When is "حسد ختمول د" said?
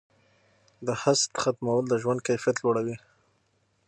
1.01-1.93